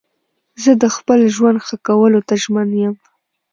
زه 0.63 0.71
د 0.81 0.83
خپل 0.95 1.19
ژوند 1.35 1.57
ښه 1.65 1.75
کولو 1.87 2.19
ته 2.27 2.33
ژمن 2.43 2.69
یم. 2.81 2.95